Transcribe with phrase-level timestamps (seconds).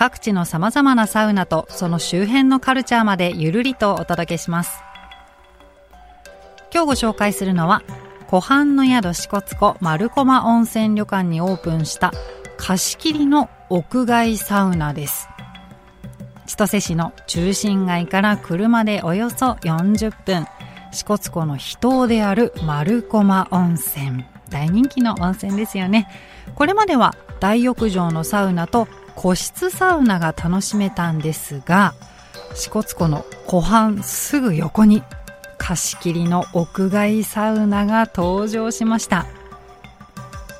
[0.00, 4.82] 各地の様々なサウナとその周辺のカルチャーまでゆるりとお届けします。
[6.72, 7.82] 今日ご紹介するのは、
[8.26, 12.12] 湖畔の宿支笏湖丸駒温泉旅館にオープンした
[12.56, 15.28] 貸し切りの屋外サウナです。
[16.46, 20.46] 千歳市の中心街から車でおよそ40分、
[20.92, 24.24] 支笏湖の秘湯である丸駒温泉。
[24.48, 26.08] 大人気の温泉ですよね。
[26.54, 28.88] これまでは大浴場のサウナと
[29.20, 31.92] 個室サウナが楽しめたんですが、
[32.54, 35.02] 支笏湖の湖畔すぐ横に
[35.58, 39.26] 貸し切りの屋外サウナが登場しました。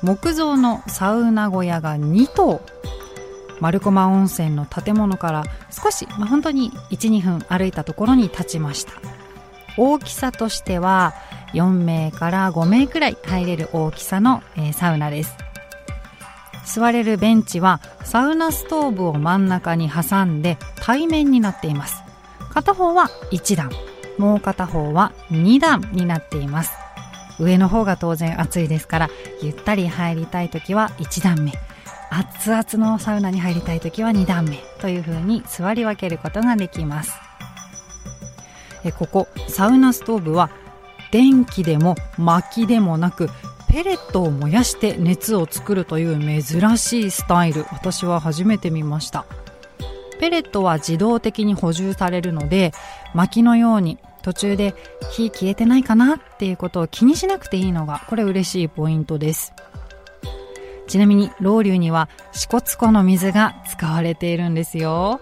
[0.03, 2.61] 木造のサウナ小屋が2棟
[3.59, 8.93] 丸駒温泉の建物から少し、まあ、本当に12分歩いたところに立ちました
[9.77, 11.13] 大きさとしては
[11.53, 15.35] 4名から5名くらい入れる大きさの、えー、サウナです
[16.73, 22.01] 座れるベンチはサウナストーブを真ん中に挟んで対面になっています。
[22.53, 23.71] 片方は1段。
[24.17, 26.71] もう片方は2段になっています。
[27.39, 29.09] 上の方が当然暑いですから
[29.41, 31.51] ゆったり入りたい時は1段目。
[32.09, 34.57] 熱々のサウナに入りたい時は2段目。
[34.79, 37.13] という風に座り分けることができます。
[38.83, 40.49] えここサウナストーブは
[41.11, 43.29] 電気でも薪でもなく
[43.71, 49.25] ペレットを燃やして熱を作るという珍しいスタイル私は初めて見ました
[50.19, 52.73] ペレットは自動的に補充されるので
[53.13, 54.75] 薪のように途中で
[55.11, 59.53] 火消えてないかなっていうことを気にしなくていいのがこれ嬉しいポイントです
[60.91, 65.21] ちなみに、ロウリュには支笏湖の水が使われているんですよ。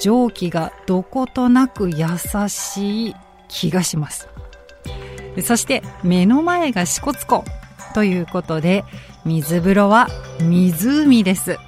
[0.00, 2.06] 蒸気がどことなく優
[2.48, 3.16] しい
[3.48, 4.28] 気がします。
[5.42, 7.44] そして目の前が支笏湖
[7.94, 8.84] ということで
[9.24, 10.08] 水風呂は
[10.40, 11.58] 湖です。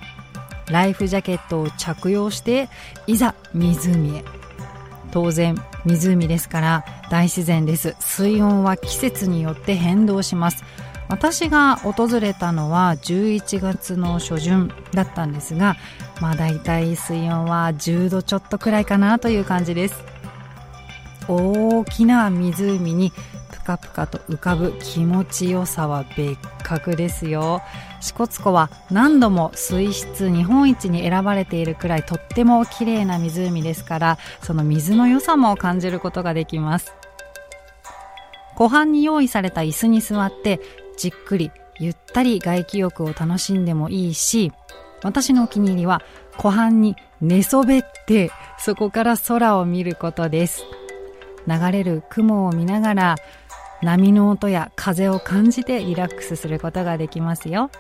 [0.71, 2.69] ライフジャケットを着用して
[3.07, 4.25] いざ湖へ。
[5.11, 7.95] 当然湖ですから大自然です。
[8.01, 10.65] 水温は季節によって変動します。
[11.09, 15.77] 私が訪れたのは11月の初旬だったんですが、
[16.23, 20.03] まあ大体水温は10度ちょっとくらいかなという感じです。
[21.29, 23.13] 大きな湖に
[23.63, 27.63] かぷかと浮かぶ気持ちよさは別格ですよ。
[28.01, 36.95] 支笏湖は何度も水質日本一に選ばれているくらいとっても綺麗な湖ですから、その水の良さも感じることができます。
[38.55, 40.61] 湖畔に用意された椅子に座って
[40.97, 44.53] じっくりゆったり外気浴を楽しんでもいいし、
[45.03, 46.03] 私のお気に入りは
[46.37, 50.65] 湖畔に寝そべってそこから空を見ることです。
[51.47, 53.17] 流れる雲を見ながら
[53.83, 57.71] 波の音や風を感じてリラックスすることができますよ。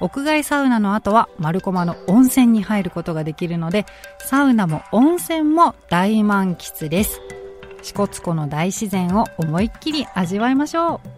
[0.00, 3.86] 屋外サウナの後はマルコマの温泉に入ることができるので、
[4.20, 7.20] サウナも温泉も大満喫です。
[7.82, 11.17] 支笏湖の大自然を思いっきり味わいましょう。